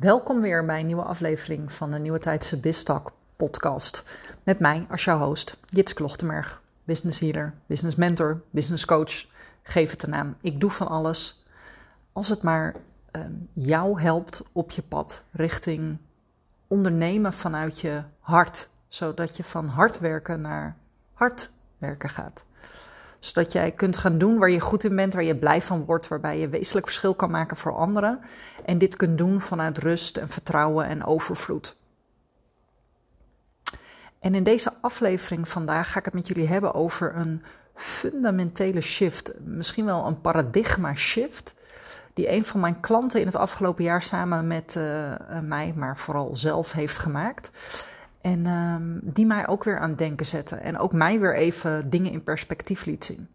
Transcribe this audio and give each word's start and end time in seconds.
Welkom 0.00 0.40
weer 0.40 0.64
bij 0.64 0.80
een 0.80 0.86
nieuwe 0.86 1.02
aflevering 1.02 1.72
van 1.72 1.90
de 1.90 1.98
Nieuwe 1.98 2.18
Tijdse 2.18 2.60
Bistalk 2.60 3.12
podcast. 3.36 4.04
Met 4.42 4.58
mij 4.58 4.86
als 4.90 5.04
jouw 5.04 5.18
host, 5.18 5.56
Jits 5.64 5.92
Klochtenberg, 5.92 6.62
business 6.84 7.18
healer, 7.18 7.54
business 7.66 7.96
mentor, 7.96 8.42
business 8.50 8.84
coach. 8.84 9.26
Geef 9.62 9.90
het 9.90 10.02
een 10.02 10.10
naam. 10.10 10.36
Ik 10.40 10.60
doe 10.60 10.70
van 10.70 10.88
alles. 10.88 11.44
Als 12.12 12.28
het 12.28 12.42
maar 12.42 12.74
ehm, 13.10 13.32
jou 13.52 14.00
helpt 14.00 14.42
op 14.52 14.70
je 14.70 14.82
pad 14.82 15.22
richting 15.30 15.98
ondernemen 16.66 17.32
vanuit 17.32 17.80
je 17.80 18.02
hart. 18.20 18.68
Zodat 18.88 19.36
je 19.36 19.44
van 19.44 19.66
hard 19.66 19.98
werken 19.98 20.40
naar 20.40 20.76
hard 21.12 21.52
werken 21.78 22.08
gaat 22.08 22.44
zodat 23.20 23.52
jij 23.52 23.70
kunt 23.70 23.96
gaan 23.96 24.18
doen 24.18 24.38
waar 24.38 24.50
je 24.50 24.60
goed 24.60 24.84
in 24.84 24.96
bent, 24.96 25.14
waar 25.14 25.24
je 25.24 25.36
blij 25.36 25.62
van 25.62 25.84
wordt, 25.84 26.08
waarbij 26.08 26.38
je 26.38 26.48
wezenlijk 26.48 26.86
verschil 26.86 27.14
kan 27.14 27.30
maken 27.30 27.56
voor 27.56 27.76
anderen. 27.76 28.20
En 28.64 28.78
dit 28.78 28.96
kunt 28.96 29.18
doen 29.18 29.40
vanuit 29.40 29.78
rust 29.78 30.16
en 30.16 30.28
vertrouwen 30.28 30.86
en 30.86 31.04
overvloed. 31.04 31.76
En 34.18 34.34
in 34.34 34.42
deze 34.42 34.72
aflevering 34.80 35.48
vandaag 35.48 35.92
ga 35.92 35.98
ik 35.98 36.04
het 36.04 36.14
met 36.14 36.28
jullie 36.28 36.48
hebben 36.48 36.74
over 36.74 37.16
een 37.16 37.42
fundamentele 37.74 38.80
shift, 38.80 39.32
misschien 39.44 39.84
wel 39.84 40.06
een 40.06 40.20
paradigma 40.20 40.94
shift, 40.94 41.54
die 42.14 42.32
een 42.32 42.44
van 42.44 42.60
mijn 42.60 42.80
klanten 42.80 43.20
in 43.20 43.26
het 43.26 43.36
afgelopen 43.36 43.84
jaar 43.84 44.02
samen 44.02 44.46
met 44.46 44.74
uh, 44.76 45.12
mij, 45.42 45.72
maar 45.76 45.96
vooral 45.96 46.36
zelf 46.36 46.72
heeft 46.72 46.96
gemaakt. 46.96 47.50
En 48.20 48.46
um, 48.46 49.00
die 49.02 49.26
mij 49.26 49.48
ook 49.48 49.64
weer 49.64 49.78
aan 49.78 49.88
het 49.88 49.98
denken 49.98 50.26
zette. 50.26 50.56
En 50.56 50.78
ook 50.78 50.92
mij 50.92 51.20
weer 51.20 51.36
even 51.36 51.90
dingen 51.90 52.12
in 52.12 52.22
perspectief 52.22 52.84
liet 52.84 53.04
zien. 53.04 53.28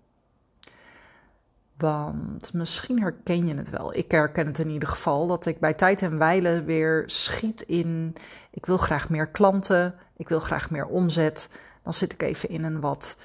Want 1.78 2.54
misschien 2.54 3.02
herken 3.02 3.46
je 3.46 3.56
het 3.56 3.70
wel. 3.70 3.96
Ik 3.96 4.12
herken 4.12 4.46
het 4.46 4.60
in 4.60 4.70
ieder 4.70 4.90
geval. 4.90 5.28
Dat 5.28 5.46
ik 5.46 5.60
bij 5.60 5.74
tijd 5.74 6.02
en 6.02 6.18
wijle 6.18 6.64
weer 6.64 7.04
schiet 7.06 7.62
in. 7.62 8.16
Ik 8.52 8.66
wil 8.66 8.78
graag 8.78 9.10
meer 9.10 9.28
klanten. 9.28 9.96
Ik 10.18 10.30
wil 10.30 10.40
graag 10.40 10.70
meer 10.70 10.86
omzet. 10.86 11.50
Dan 11.84 11.94
zit 11.94 12.14
ik 12.14 12.22
even 12.22 12.50
in 12.50 12.64
een 12.64 12.80
wat 12.80 13.18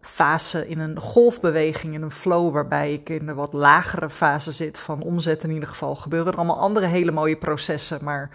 fase, 0.00 0.68
in 0.68 0.78
een 0.78 1.00
golfbeweging, 1.00 1.94
in 1.94 2.02
een 2.02 2.10
flow. 2.10 2.52
Waarbij 2.52 2.92
ik 2.92 3.08
in 3.08 3.28
een 3.28 3.34
wat 3.34 3.52
lagere 3.52 4.10
fase 4.10 4.52
zit 4.52 4.78
van 4.78 5.02
omzet 5.02 5.42
in 5.42 5.50
ieder 5.50 5.68
geval. 5.68 5.94
Gebeuren 5.94 6.32
er 6.32 6.38
allemaal 6.38 6.58
andere 6.60 6.86
hele 6.86 7.10
mooie 7.10 7.38
processen. 7.38 8.04
Maar 8.04 8.30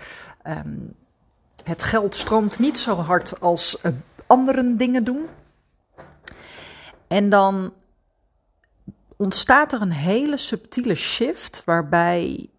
um, 0.48 0.94
het 1.64 1.84
geld 1.84 2.16
stroomt 2.16 2.60
niet 2.60 2.78
zo 2.78 2.96
hard 2.96 3.40
als 3.40 3.78
uh, 3.84 3.92
andere 4.28 4.76
dingen 4.76 5.04
doen. 5.04 5.28
En 7.08 7.30
dan 7.30 7.74
ontstaat 9.18 9.74
er 9.74 9.82
een 9.82 9.92
hele 9.92 10.38
subtiele 10.38 10.96
shift 10.96 11.62
waarbij 11.66 12.50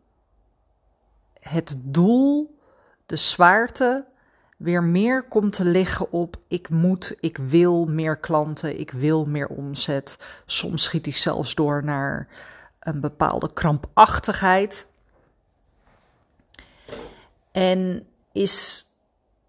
het 1.41 1.75
doel, 1.77 2.59
de 3.07 3.17
zwaarte, 3.17 4.05
weer 4.57 4.83
meer 4.83 5.23
komt 5.23 5.53
te 5.53 5.65
liggen 5.65 6.13
op 6.13 6.37
ik 6.49 6.69
moet, 6.69 7.15
ik 7.21 7.37
wil 7.37 7.85
meer 7.85 8.17
klanten, 8.17 8.79
ik 8.81 8.91
wil 8.91 9.25
meer 9.25 9.49
omzet. 9.49 10.17
Soms 10.47 10.83
schiet 10.83 11.05
hij 11.05 11.15
zelfs 11.15 11.55
door 11.55 11.85
naar 11.85 12.29
een 12.81 13.01
bepaalde 13.01 13.53
krampachtigheid. 13.53 14.87
En 17.53 18.07
is 18.33 18.87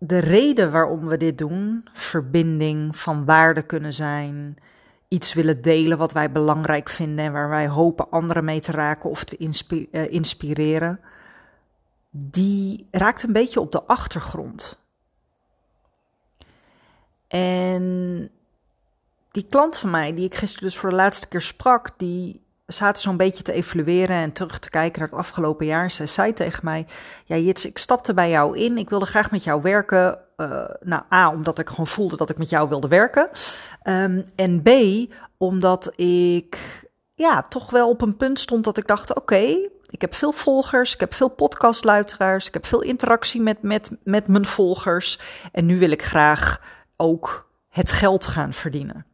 de 0.06 0.18
reden 0.18 0.72
waarom 0.72 1.08
we 1.08 1.18
dit 1.18 1.38
doen, 1.38 1.88
verbinding 1.94 2.98
van 2.98 3.26
waarde 3.26 3.62
kunnen 3.62 3.94
zijn, 3.94 4.58
iets 5.08 5.34
willen 5.34 5.62
delen 5.62 5.98
wat 5.98 6.12
wij 6.12 6.32
belangrijk 6.32 6.90
vinden 6.90 7.26
en 7.26 7.32
waar 7.32 7.50
wij 7.50 7.68
hopen 7.68 8.10
anderen 8.10 8.46
mee 8.46 8.62
te 8.62 8.72
raken 8.72 9.10
of 9.10 9.24
te 9.24 9.38
uh, 9.92 10.12
inspireren, 10.12 11.00
die 12.10 12.88
raakt 12.92 13.24
een 13.24 13.34
beetje 13.34 13.60
op 13.60 13.72
de 13.72 13.84
achtergrond. 13.84 14.80
En 17.28 18.30
die 19.32 19.46
klant 19.50 19.78
van 19.78 19.90
mij, 19.90 20.14
die 20.14 20.26
ik 20.26 20.36
gisteren 20.36 20.68
dus 20.68 20.78
voor 20.78 20.90
de 20.90 20.96
laatste 20.96 21.28
keer 21.28 21.42
sprak, 21.42 21.90
die 21.98 22.43
zaten 22.66 23.02
zo'n 23.02 23.18
beetje 23.18 23.44
te 23.44 23.52
evalueren 23.52 24.16
en 24.16 24.32
terug 24.32 24.60
te 24.60 24.70
kijken 24.70 25.00
naar 25.00 25.10
het 25.10 25.18
afgelopen 25.18 25.66
jaar. 25.66 25.92
Zij 25.92 26.08
zei 26.08 26.34
tegen 26.34 26.66
mij: 26.66 26.86
Ja, 27.26 27.36
Jits, 27.36 27.66
ik 27.66 27.78
stapte 27.78 28.14
bij 28.14 28.30
jou 28.30 28.58
in. 28.58 28.78
Ik 28.78 28.90
wilde 28.90 29.06
graag 29.06 29.32
met 29.32 29.44
jou 29.44 29.62
werken. 29.62 30.20
Uh, 30.38 30.64
nou, 30.80 31.04
A, 31.14 31.30
omdat 31.30 31.60
ik 31.60 31.70
gewoon 31.70 31.88
voelde 31.88 32.18
dat 32.18 32.30
ik 32.30 32.38
met 32.38 32.50
jou 32.50 32.70
wilde 32.70 32.88
werken. 32.88 33.30
Um, 33.84 34.24
en 34.36 34.62
B, 34.62 34.70
omdat 35.38 36.00
ik 36.00 36.58
ja, 37.14 37.44
toch 37.44 37.70
wel 37.70 37.90
op 37.90 38.02
een 38.02 38.18
punt 38.18 38.40
stond 38.40 38.64
dat 38.64 38.78
ik 38.78 38.88
dacht: 38.88 39.16
Oké, 39.16 39.70
ik 39.90 40.02
heb 40.02 40.14
veel 40.14 40.32
volgers, 40.32 40.94
ik 40.94 41.00
heb 41.00 41.14
veel 41.14 41.28
podcastluisteraars, 41.30 42.48
ik 42.48 42.54
heb 42.54 42.66
veel 42.66 42.82
interactie 42.82 43.42
met, 43.42 43.62
met, 43.62 43.90
met 44.04 44.28
mijn 44.28 44.46
volgers. 44.46 45.20
En 45.52 45.66
nu 45.66 45.80
wil 45.80 45.92
ik 45.92 46.04
graag 46.04 46.62
ook 46.96 47.50
het 47.70 47.92
geld 47.92 48.26
gaan 48.26 48.54
verdienen. 48.54 49.06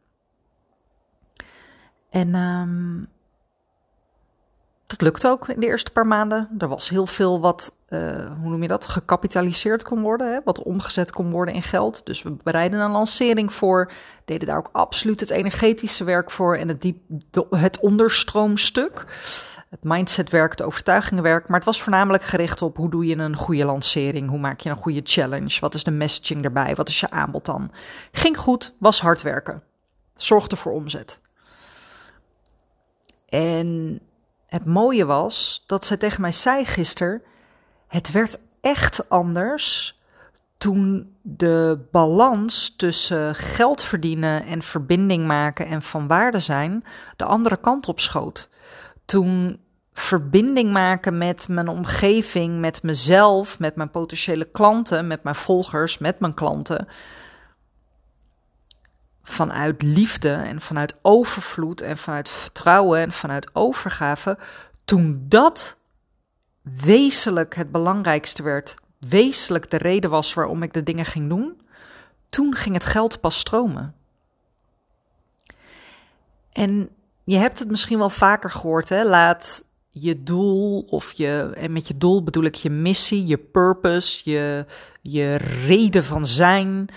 En 2.10 2.34
um, 2.34 3.08
dat 4.90 5.00
lukte 5.00 5.28
ook 5.28 5.48
in 5.48 5.60
de 5.60 5.66
eerste 5.66 5.90
paar 5.90 6.06
maanden. 6.06 6.48
Er 6.58 6.68
was 6.68 6.88
heel 6.88 7.06
veel 7.06 7.40
wat, 7.40 7.74
uh, 7.88 8.00
hoe 8.40 8.50
noem 8.50 8.62
je 8.62 8.68
dat, 8.68 8.86
gecapitaliseerd 8.86 9.82
kon 9.82 10.00
worden, 10.00 10.32
hè? 10.32 10.38
wat 10.44 10.62
omgezet 10.62 11.12
kon 11.12 11.30
worden 11.30 11.54
in 11.54 11.62
geld. 11.62 12.06
Dus 12.06 12.22
we 12.22 12.36
bereiden 12.42 12.80
een 12.80 12.90
lancering 12.90 13.52
voor, 13.52 13.90
deden 14.24 14.48
daar 14.48 14.58
ook 14.58 14.68
absoluut 14.72 15.20
het 15.20 15.30
energetische 15.30 16.04
werk 16.04 16.30
voor 16.30 16.56
en 16.56 16.68
het, 16.68 16.80
diep, 16.80 16.98
het 17.50 17.80
onderstroomstuk. 17.80 19.04
Het 19.70 19.84
mindsetwerk, 19.84 20.50
het 20.50 20.62
overtuigingenwerk. 20.62 21.48
Maar 21.48 21.56
het 21.56 21.66
was 21.66 21.82
voornamelijk 21.82 22.22
gericht 22.22 22.62
op 22.62 22.76
hoe 22.76 22.90
doe 22.90 23.06
je 23.06 23.16
een 23.16 23.36
goede 23.36 23.64
lancering? 23.64 24.28
Hoe 24.28 24.38
maak 24.38 24.60
je 24.60 24.70
een 24.70 24.76
goede 24.76 25.00
challenge? 25.04 25.60
Wat 25.60 25.74
is 25.74 25.84
de 25.84 25.90
messaging 25.90 26.44
erbij? 26.44 26.74
Wat 26.74 26.88
is 26.88 27.00
je 27.00 27.10
aanbod 27.10 27.44
dan? 27.44 27.70
Ging 28.12 28.38
goed, 28.38 28.74
was 28.78 29.00
hard 29.00 29.22
werken. 29.22 29.62
Zorgde 30.16 30.56
voor 30.56 30.72
omzet. 30.72 31.20
En 33.28 34.00
het 34.50 34.64
mooie 34.64 35.04
was 35.04 35.64
dat 35.66 35.86
zij 35.86 35.96
tegen 35.96 36.20
mij 36.20 36.32
zei 36.32 36.64
gisteren: 36.64 37.22
het 37.88 38.10
werd 38.10 38.38
echt 38.60 39.08
anders 39.08 39.98
toen 40.58 41.14
de 41.22 41.86
balans 41.90 42.76
tussen 42.76 43.34
geld 43.34 43.82
verdienen 43.82 44.44
en 44.46 44.62
verbinding 44.62 45.26
maken 45.26 45.66
en 45.66 45.82
van 45.82 46.06
waarde 46.06 46.40
zijn 46.40 46.84
de 47.16 47.24
andere 47.24 47.56
kant 47.56 47.88
op 47.88 48.00
schoot. 48.00 48.50
Toen 49.04 49.60
verbinding 49.92 50.72
maken 50.72 51.18
met 51.18 51.48
mijn 51.48 51.68
omgeving, 51.68 52.58
met 52.58 52.82
mezelf, 52.82 53.58
met 53.58 53.76
mijn 53.76 53.90
potentiële 53.90 54.44
klanten, 54.44 55.06
met 55.06 55.22
mijn 55.22 55.34
volgers, 55.34 55.98
met 55.98 56.20
mijn 56.20 56.34
klanten. 56.34 56.88
Vanuit 59.30 59.82
liefde 59.82 60.32
en 60.32 60.60
vanuit 60.60 60.94
overvloed 61.02 61.80
en 61.80 61.98
vanuit 61.98 62.28
vertrouwen 62.28 63.00
en 63.00 63.12
vanuit 63.12 63.50
overgave. 63.52 64.38
Toen 64.84 65.24
dat 65.28 65.76
wezenlijk 66.62 67.54
het 67.54 67.70
belangrijkste 67.70 68.42
werd, 68.42 68.74
wezenlijk 68.98 69.70
de 69.70 69.76
reden 69.76 70.10
was 70.10 70.34
waarom 70.34 70.62
ik 70.62 70.72
de 70.72 70.82
dingen 70.82 71.04
ging 71.04 71.28
doen, 71.28 71.60
toen 72.28 72.54
ging 72.54 72.74
het 72.74 72.84
geld 72.84 73.20
pas 73.20 73.38
stromen. 73.38 73.94
En 76.52 76.88
je 77.24 77.36
hebt 77.36 77.58
het 77.58 77.70
misschien 77.70 77.98
wel 77.98 78.10
vaker 78.10 78.50
gehoord, 78.50 78.88
hè? 78.88 79.04
Laat 79.04 79.64
je 79.90 80.22
doel 80.22 80.80
of 80.88 81.12
je, 81.12 81.52
en 81.56 81.72
met 81.72 81.88
je 81.88 81.96
doel 81.96 82.22
bedoel 82.22 82.44
ik 82.44 82.54
je 82.54 82.70
missie, 82.70 83.26
je 83.26 83.38
purpose, 83.38 84.30
je, 84.30 84.66
je 85.00 85.34
reden 85.66 86.04
van 86.04 86.26
zijn, 86.26 86.88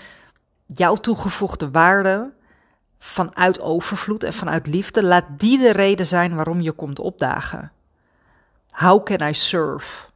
jouw 0.74 0.94
toegevoegde 0.94 1.70
waarde 1.70 2.32
vanuit 2.98 3.60
overvloed 3.60 4.24
en 4.24 4.32
vanuit 4.32 4.66
liefde, 4.66 5.02
laat 5.02 5.24
die 5.36 5.58
de 5.58 5.72
reden 5.72 6.06
zijn 6.06 6.34
waarom 6.34 6.60
je 6.60 6.72
komt 6.72 6.98
opdagen. 6.98 7.72
How 8.70 9.04
can 9.04 9.28
I 9.28 9.34
serve? 9.34 10.08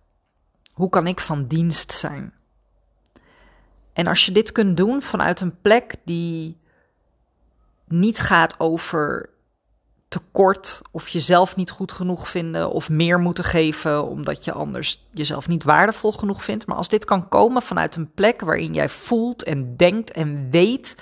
Hoe 0.73 0.89
kan 0.89 1.07
ik 1.07 1.21
van 1.21 1.45
dienst 1.45 1.93
zijn? 1.93 2.33
En 3.93 4.07
als 4.07 4.27
je 4.27 4.33
dit 4.33 4.53
kunt 4.53 4.77
doen 4.77 5.03
vanuit 5.03 5.41
een 5.41 5.61
plek 5.61 5.95
die 6.05 6.59
niet 7.87 8.21
gaat 8.21 8.61
over 8.61 9.31
tekort 10.09 10.81
of 10.91 11.09
jezelf 11.09 11.57
niet 11.57 11.71
goed 11.71 11.93
genoeg 11.93 12.29
vinden 12.29 12.71
of 12.71 12.89
meer 12.89 13.19
moeten 13.19 13.45
geven 13.45 14.05
omdat 14.05 14.45
je 14.45 14.53
anders 14.53 15.07
jezelf 15.13 15.49
niet 15.49 15.65
waardevol 15.65 16.13
genoeg 16.13 16.45
vindt. 16.45 16.67
Maar 16.67 16.77
als 16.77 16.89
dit 16.89 17.05
kan 17.05 17.29
komen 17.29 17.63
vanuit 17.63 17.97
een 17.97 18.13
plek 18.13 18.41
waarin 18.41 18.73
jij 18.73 18.89
voelt 18.89 19.43
en 19.43 19.77
denkt 19.77 20.11
en 20.11 20.51
weet 20.51 20.95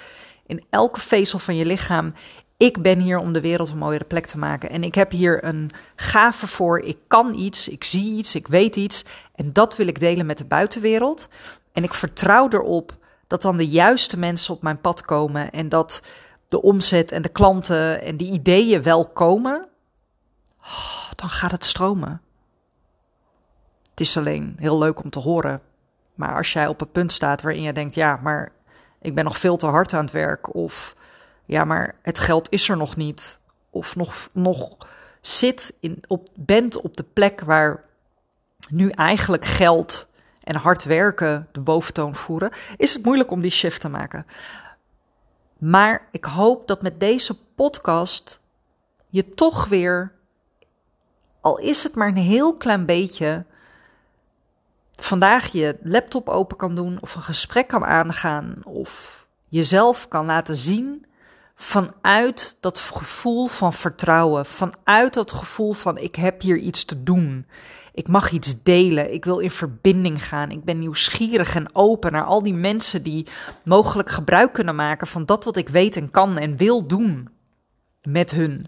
in 0.47 0.65
elke 0.71 1.01
vezel 1.01 1.39
van 1.39 1.57
je 1.57 1.65
lichaam: 1.65 2.15
ik 2.57 2.83
ben 2.83 2.99
hier 2.99 3.19
om 3.19 3.33
de 3.33 3.41
wereld 3.41 3.71
een 3.71 3.79
mooiere 3.79 4.05
plek 4.05 4.27
te 4.27 4.39
maken. 4.39 4.71
En 4.71 4.85
ik 4.85 4.95
heb 4.95 5.11
hier 5.11 5.45
een 5.45 5.71
gave 5.97 6.47
voor. 6.47 6.81
Ik 6.81 6.99
kan 7.07 7.35
iets, 7.35 7.69
ik 7.69 7.85
zie 7.85 8.17
iets, 8.17 8.35
ik 8.35 8.47
weet 8.47 8.77
iets. 8.77 9.05
En 9.35 9.53
dat 9.53 9.77
wil 9.77 9.87
ik 9.87 10.01
delen 10.01 10.27
met 10.27 10.39
de 10.39 10.45
buitenwereld. 10.45 11.29
En 11.73 11.83
ik 11.83 11.95
vertrouw 11.95 12.49
erop 12.49 12.97
dat 13.27 13.43
dan 13.43 13.57
de 13.57 13.69
juiste 13.69 14.19
mensen 14.19 14.55
op 14.55 14.63
mijn 14.63 14.81
pad 14.81 15.03
komen 15.03 15.51
en 15.51 15.69
dat 15.69 16.03
de 16.49 16.63
omzet 16.63 17.13
en 17.13 17.23
de 17.23 17.29
klanten 17.29 18.03
en 18.03 18.17
die 18.17 18.33
ideeën 18.33 18.83
wel 18.83 19.09
komen, 19.09 19.69
oh, 20.61 21.11
dan 21.15 21.29
gaat 21.29 21.51
het 21.51 21.65
stromen. 21.65 22.21
Het 23.91 24.01
is 24.01 24.17
alleen 24.17 24.57
heel 24.59 24.79
leuk 24.79 25.03
om 25.03 25.11
te 25.11 25.19
horen. 25.19 25.61
Maar 26.15 26.37
als 26.37 26.53
jij 26.53 26.67
op 26.67 26.81
een 26.81 26.91
punt 26.91 27.13
staat 27.13 27.43
waarin 27.43 27.63
je 27.63 27.73
denkt: 27.73 27.95
ja, 27.95 28.19
maar 28.23 28.53
ik 29.01 29.15
ben 29.15 29.25
nog 29.25 29.39
veel 29.39 29.57
te 29.57 29.67
hard 29.67 29.93
aan 29.93 30.05
het 30.05 30.13
werk. 30.13 30.55
Of 30.55 30.97
ja, 31.45 31.65
maar 31.65 31.95
het 32.03 32.19
geld 32.19 32.51
is 32.51 32.69
er 32.69 32.77
nog 32.77 32.97
niet. 32.97 33.39
Of 33.71 33.97
nog, 33.97 34.29
nog 34.33 34.77
zit 35.21 35.75
in, 35.81 36.03
op, 36.07 36.29
bent 36.35 36.81
op 36.81 36.97
de 36.97 37.03
plek 37.03 37.41
waar 37.41 37.85
nu 38.69 38.91
eigenlijk 38.91 39.45
geld 39.45 40.09
en 40.43 40.57
hard 40.57 40.85
werken 40.85 41.49
de 41.53 41.61
boventoon 41.61 42.15
voeren, 42.15 42.51
is 42.77 42.95
het 42.95 43.05
moeilijk 43.05 43.31
om 43.31 43.41
die 43.41 43.51
shift 43.51 43.81
te 43.81 43.89
maken. 43.89 44.27
Maar 45.59 46.09
ik 46.11 46.25
hoop 46.25 46.69
dat 46.69 46.83
met 46.83 47.01
deze 47.01 47.39
podcast 47.55 48.41
je 49.09 49.35
toch 49.35 49.67
weer, 49.67 50.13
al 51.41 51.59
is 51.59 51.83
het 51.83 51.95
maar 51.95 52.09
een 52.09 52.17
heel 52.17 52.55
klein 52.55 52.87
beetje, 52.87 53.45
vandaag 54.93 55.47
je 55.47 55.79
laptop 55.83 56.29
open 56.29 56.57
kan 56.57 56.75
doen 56.75 56.99
of 57.01 57.15
een 57.15 57.23
gesprek 57.23 57.69
kan 57.69 57.85
aangaan 57.85 58.61
of 58.65 59.25
jezelf 59.49 60.09
kan 60.09 60.27
laten 60.27 60.57
zien 60.57 61.07
vanuit 61.55 62.57
dat 62.61 62.79
gevoel 62.79 63.47
van 63.47 63.73
vertrouwen, 63.73 64.47
vanuit 64.47 65.15
dat 65.15 65.33
gevoel 65.33 65.73
van 65.73 65.99
ik 65.99 66.17
heb 66.17 66.41
hier 66.41 66.57
iets 66.57 66.85
te 66.85 67.03
doen. 67.03 67.47
Ik 67.97 68.09
mag 68.09 68.31
iets 68.31 68.63
delen. 68.63 69.13
Ik 69.13 69.25
wil 69.25 69.39
in 69.39 69.51
verbinding 69.51 70.25
gaan. 70.25 70.51
Ik 70.51 70.65
ben 70.65 70.79
nieuwsgierig 70.79 71.55
en 71.55 71.75
open 71.75 72.13
naar 72.13 72.25
al 72.25 72.43
die 72.43 72.55
mensen 72.55 73.03
die 73.03 73.27
mogelijk 73.65 74.11
gebruik 74.11 74.53
kunnen 74.53 74.75
maken 74.75 75.07
van 75.07 75.25
dat 75.25 75.45
wat 75.45 75.57
ik 75.57 75.69
weet 75.69 75.97
en 75.97 76.11
kan 76.11 76.39
en 76.39 76.57
wil 76.57 76.87
doen 76.87 77.29
met 78.03 78.31
hun. 78.31 78.67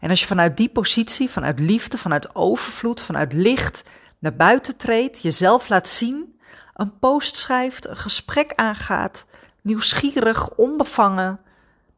En 0.00 0.10
als 0.10 0.20
je 0.20 0.26
vanuit 0.26 0.56
die 0.56 0.68
positie, 0.68 1.30
vanuit 1.30 1.58
liefde, 1.58 1.98
vanuit 1.98 2.34
overvloed, 2.34 3.00
vanuit 3.00 3.32
licht 3.32 3.84
naar 4.18 4.36
buiten 4.36 4.76
treedt, 4.76 5.22
jezelf 5.22 5.68
laat 5.68 5.88
zien, 5.88 6.38
een 6.74 6.98
post 6.98 7.36
schrijft, 7.36 7.86
een 7.88 7.96
gesprek 7.96 8.52
aangaat, 8.54 9.24
nieuwsgierig, 9.62 10.54
onbevangen, 10.54 11.38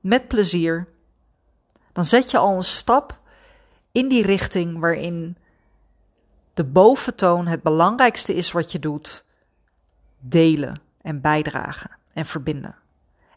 met 0.00 0.28
plezier, 0.28 0.86
dan 1.92 2.04
zet 2.04 2.30
je 2.30 2.38
al 2.38 2.56
een 2.56 2.64
stap 2.64 3.20
in 3.92 4.08
die 4.08 4.22
richting 4.22 4.78
waarin 4.78 5.36
de 6.54 6.64
boventoon 6.64 7.46
het 7.46 7.62
belangrijkste 7.62 8.34
is 8.34 8.52
wat 8.52 8.72
je 8.72 8.78
doet: 8.78 9.24
delen 10.18 10.80
en 11.02 11.20
bijdragen 11.20 11.90
en 12.12 12.26
verbinden. 12.26 12.74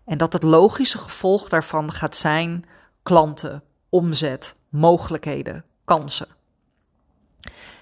En 0.05 0.17
dat 0.17 0.33
het 0.33 0.43
logische 0.43 0.97
gevolg 0.97 1.49
daarvan 1.49 1.91
gaat 1.91 2.15
zijn 2.15 2.65
klanten, 3.03 3.63
omzet, 3.89 4.55
mogelijkheden, 4.69 5.65
kansen. 5.83 6.27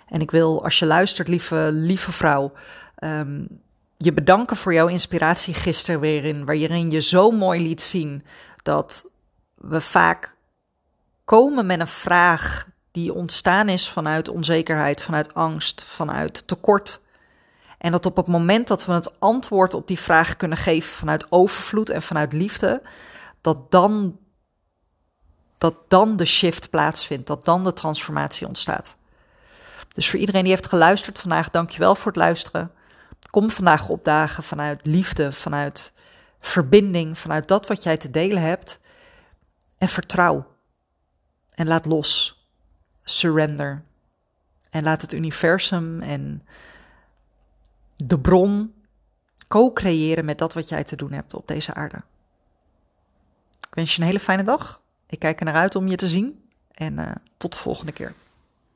En 0.08 0.22
ik 0.22 0.32
wil, 0.32 0.64
als 0.64 0.80
je 0.80 0.86
luistert, 0.86 1.28
lieve, 1.28 1.70
lieve 1.72 2.12
vrouw, 2.12 2.52
um, 3.00 3.48
je 3.98 4.14
bedanken 4.14 4.58
voor 4.58 4.74
jouw 4.74 4.88
inspiratie 4.88 5.54
gisteren 5.54 6.00
weer 6.00 6.26
in, 6.26 6.46
waarin 6.46 6.92
je 6.92 7.02
zo 7.02 7.32
mooi 7.32 7.62
liet 7.62 7.82
zien 7.82 8.24
dat 8.64 9.10
we 9.56 9.82
vaak 9.82 10.36
komen 11.24 11.66
met 11.66 11.80
een 11.80 11.88
vraag 11.88 12.68
die 12.96 13.14
ontstaan 13.14 13.70
is 13.70 13.90
vanuit 13.90 14.30
onzekerheid, 14.30 15.02
vanuit 15.02 15.34
angst, 15.34 15.84
vanuit 15.84 16.48
tekort. 16.48 17.02
En 17.78 17.92
dat 17.92 18.06
op 18.06 18.16
het 18.16 18.28
moment 18.28 18.68
dat 18.68 18.86
we 18.86 18.94
het 18.94 19.20
antwoord 19.20 19.74
op 19.74 19.88
die 19.88 20.00
vraag 20.00 20.36
kunnen 20.36 20.58
geven 20.58 20.90
vanuit 20.90 21.32
overvloed 21.32 21.90
en 21.90 22.02
vanuit 22.02 22.34
liefde, 22.34 22.82
dat 23.42 23.72
dan, 23.72 24.20
dat 25.58 25.76
dan 25.88 26.18
de 26.18 26.26
shift 26.26 26.70
plaatsvindt, 26.70 27.28
dat 27.28 27.46
dan 27.46 27.64
de 27.64 27.74
transformatie 27.74 28.48
ontstaat. 28.48 28.96
Dus 29.94 30.10
voor 30.10 30.20
iedereen 30.20 30.44
die 30.44 30.52
heeft 30.52 30.68
geluisterd 30.68 31.20
vandaag, 31.20 31.50
dankjewel 31.50 31.96
voor 31.96 32.12
het 32.12 32.22
luisteren. 32.22 32.72
Kom 33.30 33.50
vandaag 33.50 33.90
opdagen 33.90 34.44
vanuit 34.44 34.86
liefde, 34.86 35.32
vanuit 35.32 35.94
verbinding, 36.40 37.18
vanuit 37.18 37.48
dat 37.48 37.68
wat 37.68 37.84
jij 37.84 37.98
te 37.98 38.10
delen 38.10 38.42
hebt. 38.42 38.80
En 39.78 39.88
vertrouw. 39.88 40.46
En 41.56 41.68
laat 41.68 41.86
los. 41.86 42.36
Surrender. 43.06 43.84
En 44.69 44.84
laat 44.84 45.02
het 45.02 45.13
universum 45.13 46.02
en 46.02 46.44
de 47.96 48.19
bron 48.19 48.74
co-creëren 49.48 50.25
met 50.25 50.38
dat 50.38 50.54
wat 50.54 50.69
jij 50.69 50.84
te 50.84 50.96
doen 50.96 51.12
hebt 51.12 51.34
op 51.34 51.48
deze 51.48 51.74
aarde. 51.74 52.02
Ik 53.68 53.74
wens 53.74 53.96
je 53.96 54.02
een 54.02 54.07
hele 54.07 54.19
fijne 54.19 54.44
dag. 54.44 54.81
Ik 55.07 55.19
kijk 55.19 55.40
er 55.40 55.46
naar 55.46 55.56
uit 55.56 55.75
om 55.75 55.88
je 55.88 55.96
te 55.96 56.07
zien. 56.07 56.50
En 56.72 56.94
uh, 56.94 57.12
tot 57.38 57.52
de 57.52 57.57
volgende 57.57 57.92
keer. 57.92 58.13